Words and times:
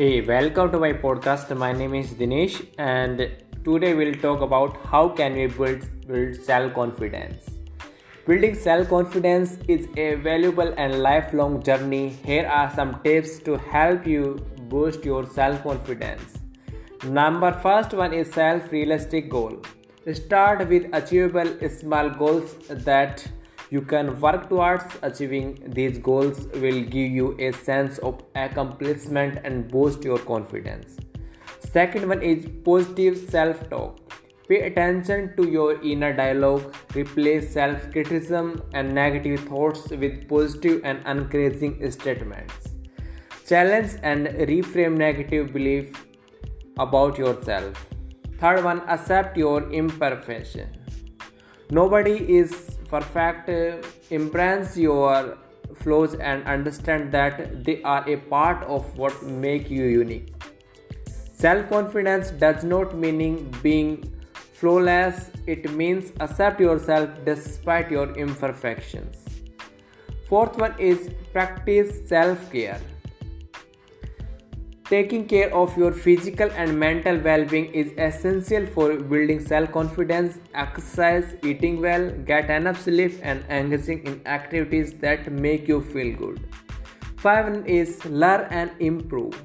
Hey, 0.00 0.22
welcome 0.22 0.72
to 0.72 0.78
my 0.78 0.94
podcast. 0.94 1.54
My 1.54 1.72
name 1.72 1.94
is 1.94 2.12
Dinesh, 2.20 2.54
and 2.78 3.18
today 3.64 3.92
we'll 3.92 4.14
talk 4.22 4.40
about 4.40 4.78
how 4.92 5.00
can 5.18 5.34
we 5.34 5.44
build 5.56 5.82
build 6.06 6.36
self 6.46 6.72
confidence. 6.78 7.50
Building 8.26 8.54
self 8.54 8.88
confidence 8.92 9.58
is 9.74 9.88
a 10.04 10.06
valuable 10.28 10.72
and 10.84 11.02
lifelong 11.08 11.62
journey. 11.62 12.00
Here 12.30 12.46
are 12.60 12.70
some 12.78 12.94
tips 13.02 13.34
to 13.48 13.58
help 13.74 14.06
you 14.06 14.22
boost 14.76 15.04
your 15.10 15.26
self 15.34 15.62
confidence. 15.64 16.38
Number 17.20 17.52
first 17.66 17.92
one 18.02 18.14
is 18.22 18.32
self 18.38 18.72
realistic 18.72 19.28
goal. 19.36 19.60
Start 20.22 20.66
with 20.70 20.88
achievable 21.02 21.68
small 21.76 22.08
goals 22.24 22.56
that 22.88 23.28
you 23.70 23.80
can 23.80 24.18
work 24.20 24.48
towards 24.48 24.84
achieving 25.02 25.48
these 25.66 25.98
goals 25.98 26.46
will 26.54 26.82
give 26.82 27.10
you 27.10 27.36
a 27.38 27.52
sense 27.52 27.98
of 27.98 28.22
accomplishment 28.34 29.38
and 29.44 29.68
boost 29.68 30.04
your 30.04 30.18
confidence. 30.18 30.98
Second 31.60 32.08
one 32.08 32.22
is 32.22 32.46
positive 32.64 33.16
self 33.30 33.68
talk 33.70 34.00
pay 34.50 34.58
attention 34.68 35.26
to 35.36 35.44
your 35.48 35.80
inner 35.90 36.12
dialogue 36.20 36.74
replace 36.96 37.52
self 37.56 37.82
criticism 37.92 38.48
and 38.74 38.92
negative 38.92 39.44
thoughts 39.50 39.90
with 39.90 40.16
positive 40.32 40.80
and 40.84 41.06
encouraging 41.12 41.76
statements. 41.96 42.70
Challenge 43.50 43.92
and 44.02 44.26
reframe 44.50 44.96
negative 44.96 45.52
belief 45.52 46.04
about 46.78 47.16
yourself. 47.18 47.86
Third 48.40 48.64
one 48.64 48.80
accept 48.88 49.36
your 49.36 49.70
imperfection. 49.70 50.68
Nobody 51.70 52.16
is 52.40 52.69
perfect 52.90 53.48
uh, 53.48 53.88
embrace 54.10 54.76
your 54.76 55.38
flaws 55.82 56.14
and 56.14 56.44
understand 56.44 57.12
that 57.12 57.64
they 57.64 57.82
are 57.82 58.08
a 58.08 58.16
part 58.16 58.62
of 58.64 58.96
what 58.96 59.22
make 59.22 59.70
you 59.70 59.84
unique. 59.84 60.34
Self 61.32 61.68
confidence 61.70 62.30
does 62.32 62.64
not 62.64 62.96
mean 62.96 63.50
being 63.62 64.12
flawless. 64.52 65.30
It 65.46 65.70
means 65.72 66.12
accept 66.20 66.60
yourself 66.60 67.08
despite 67.24 67.90
your 67.90 68.12
imperfections. 68.16 69.16
Fourth 70.28 70.56
one 70.58 70.74
is 70.78 71.10
practice 71.32 72.08
self 72.08 72.52
care 72.52 72.80
Taking 74.90 75.28
care 75.28 75.54
of 75.54 75.76
your 75.78 75.92
physical 75.92 76.50
and 76.50 76.76
mental 76.76 77.18
well 77.24 77.44
being 77.44 77.66
is 77.80 77.92
essential 77.96 78.64
for 78.66 78.86
building 79.12 79.38
self 79.38 79.70
confidence. 79.70 80.38
Exercise, 80.52 81.36
eating 81.44 81.80
well, 81.80 82.10
get 82.30 82.50
enough 82.50 82.80
sleep, 82.86 83.20
and 83.22 83.44
engaging 83.48 84.00
in 84.04 84.16
activities 84.26 84.94
that 85.04 85.30
make 85.30 85.68
you 85.68 85.80
feel 85.92 86.10
good. 86.16 86.40
5 87.18 87.68
is 87.68 88.04
learn 88.04 88.48
and 88.50 88.72
improve. 88.80 89.40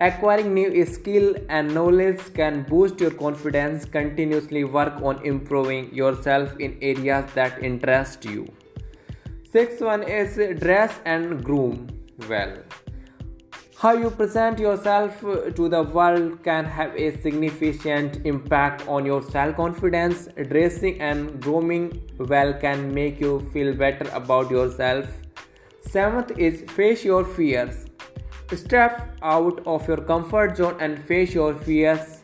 Acquiring 0.00 0.54
new 0.54 0.86
skill 0.86 1.34
and 1.50 1.74
knowledge 1.74 2.22
can 2.32 2.62
boost 2.62 2.98
your 3.00 3.10
confidence. 3.10 3.84
Continuously 3.84 4.64
work 4.64 5.02
on 5.02 5.20
improving 5.26 5.94
yourself 5.94 6.56
in 6.58 6.78
areas 6.80 7.30
that 7.34 7.62
interest 7.62 8.24
you. 8.24 8.46
Sixth 9.52 9.82
one 9.82 10.04
is 10.04 10.40
dress 10.60 10.98
and 11.04 11.44
groom 11.44 11.86
well. 12.30 12.56
How 13.76 13.92
you 13.92 14.10
present 14.10 14.58
yourself 14.58 15.20
to 15.20 15.68
the 15.68 15.82
world 15.82 16.42
can 16.42 16.64
have 16.64 16.94
a 16.96 17.16
significant 17.20 18.24
impact 18.24 18.86
on 18.88 19.04
your 19.04 19.20
self 19.22 19.56
confidence. 19.56 20.28
Dressing 20.48 21.00
and 21.00 21.42
grooming 21.42 22.00
well 22.18 22.54
can 22.54 22.94
make 22.94 23.20
you 23.20 23.40
feel 23.52 23.74
better 23.74 24.08
about 24.14 24.50
yourself. 24.50 25.06
Seventh 25.82 26.38
is 26.38 26.62
face 26.70 27.04
your 27.04 27.24
fears. 27.24 27.86
Step 28.54 29.16
out 29.22 29.60
of 29.66 29.86
your 29.88 29.98
comfort 30.12 30.56
zone 30.56 30.76
and 30.80 31.04
face 31.04 31.34
your 31.34 31.54
fears. 31.54 32.22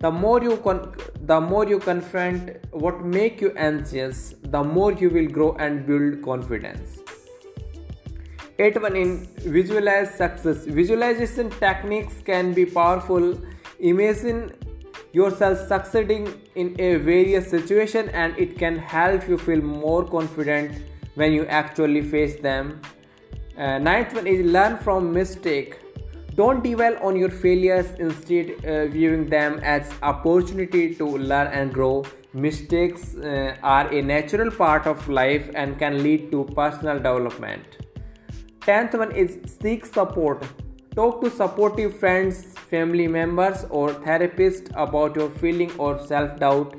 The 0.00 0.10
more 0.10 0.42
you 0.42 0.56
con- 0.56 0.94
the 1.22 1.40
more 1.40 1.64
you 1.66 1.78
confront 1.78 2.50
what 2.72 3.04
make 3.04 3.40
you 3.40 3.52
anxious, 3.56 4.34
the 4.42 4.64
more 4.64 4.92
you 4.92 5.10
will 5.10 5.28
grow 5.28 5.52
and 5.54 5.86
build 5.86 6.22
confidence. 6.22 7.00
8 8.60 8.82
1 8.82 8.96
in 8.96 9.10
visualize 9.56 10.14
success. 10.16 10.64
Visualization 10.64 11.48
techniques 11.48 12.14
can 12.24 12.52
be 12.52 12.64
powerful. 12.66 13.40
Imagine 13.78 14.52
yourself 15.12 15.60
succeeding 15.68 16.26
in 16.56 16.74
a 16.80 16.96
various 16.96 17.48
situation 17.48 18.08
and 18.08 18.36
it 18.36 18.58
can 18.58 18.76
help 18.76 19.28
you 19.28 19.38
feel 19.38 19.62
more 19.62 20.04
confident 20.04 20.82
when 21.14 21.32
you 21.32 21.46
actually 21.46 22.02
face 22.02 22.34
them. 22.40 22.80
Uh, 23.56 23.78
ninth 23.78 24.12
one 24.12 24.26
is 24.26 24.44
learn 24.44 24.76
from 24.76 25.12
mistake. 25.12 25.78
Don't 26.34 26.64
dwell 26.64 26.96
on 27.00 27.14
your 27.14 27.30
failures. 27.30 27.94
Instead 28.00 28.64
uh, 28.64 28.86
viewing 28.86 29.26
them 29.26 29.60
as 29.62 29.94
opportunity 30.02 30.96
to 30.96 31.06
learn 31.06 31.46
and 31.46 31.72
grow. 31.72 32.04
Mistakes 32.32 33.14
uh, 33.14 33.56
are 33.62 33.86
a 33.92 34.02
natural 34.02 34.50
part 34.50 34.88
of 34.88 35.08
life 35.08 35.48
and 35.54 35.78
can 35.78 36.02
lead 36.02 36.32
to 36.32 36.44
personal 36.56 36.96
development 36.96 37.78
10th 38.68 38.98
one 38.98 39.12
is 39.12 39.38
seek 39.50 39.86
support. 39.86 40.42
Talk 40.94 41.22
to 41.22 41.30
supportive 41.30 41.98
friends 41.98 42.40
family 42.72 43.06
members 43.08 43.64
or 43.70 43.94
therapist 44.06 44.66
about 44.74 45.16
your 45.16 45.30
feeling 45.30 45.70
or 45.78 45.92
self-doubt. 46.06 46.74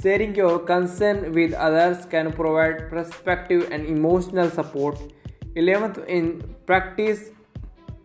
Sharing 0.00 0.36
your 0.36 0.60
concern 0.60 1.32
with 1.32 1.52
others 1.54 2.04
can 2.06 2.30
provide 2.32 2.88
perspective 2.88 3.66
and 3.72 3.84
emotional 3.84 4.48
support. 4.48 5.00
11th 5.56 6.06
in 6.06 6.28
practice 6.66 7.32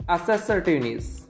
assertiveness. 0.08 1.28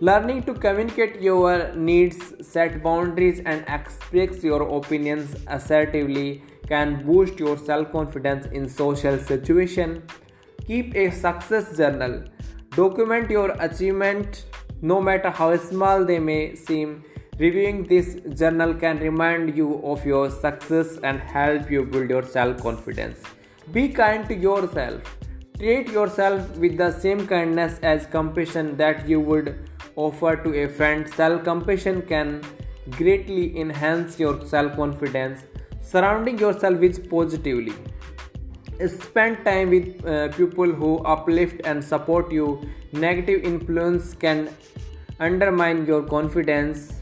Learning 0.00 0.42
to 0.42 0.54
communicate 0.54 1.22
your 1.22 1.72
needs 1.76 2.34
set 2.40 2.82
boundaries 2.82 3.40
and 3.46 3.64
express 3.68 4.42
your 4.42 4.62
opinions 4.78 5.36
assertively 5.46 6.42
can 6.66 7.06
boost 7.06 7.38
your 7.38 7.56
self-confidence 7.56 8.46
in 8.46 8.68
social 8.68 9.18
situations 9.18 10.02
Keep 10.66 10.94
a 10.94 11.10
success 11.10 11.76
journal. 11.76 12.22
Document 12.76 13.28
your 13.28 13.50
achievement 13.58 14.44
no 14.80 15.00
matter 15.00 15.30
how 15.30 15.56
small 15.56 16.04
they 16.04 16.20
may 16.20 16.54
seem. 16.54 17.04
Reviewing 17.38 17.84
this 17.84 18.14
journal 18.38 18.72
can 18.74 18.98
remind 18.98 19.56
you 19.56 19.80
of 19.84 20.06
your 20.06 20.30
success 20.30 20.98
and 21.02 21.18
help 21.18 21.68
you 21.70 21.84
build 21.84 22.10
your 22.10 22.22
self 22.22 22.62
confidence. 22.62 23.20
Be 23.72 23.88
kind 23.88 24.28
to 24.28 24.36
yourself. 24.36 25.18
Treat 25.58 25.90
yourself 25.90 26.56
with 26.58 26.76
the 26.76 26.92
same 26.92 27.26
kindness 27.26 27.80
as 27.82 28.06
compassion 28.06 28.76
that 28.76 29.08
you 29.08 29.18
would 29.18 29.68
offer 29.96 30.36
to 30.36 30.54
a 30.64 30.68
friend. 30.68 31.08
Self 31.12 31.42
compassion 31.42 32.02
can 32.02 32.40
greatly 32.90 33.58
enhance 33.58 34.20
your 34.20 34.46
self 34.46 34.76
confidence. 34.76 35.42
Surrounding 35.80 36.38
yourself 36.38 36.78
with 36.78 37.10
positively 37.10 37.74
spend 38.88 39.44
time 39.44 39.70
with 39.70 40.04
uh, 40.06 40.28
people 40.32 40.72
who 40.72 40.98
uplift 41.00 41.60
and 41.64 41.84
support 41.84 42.32
you. 42.32 42.68
Negative 42.92 43.42
influence 43.42 44.14
can 44.14 44.48
undermine 45.20 45.86
your 45.86 46.02
confidence 46.02 46.92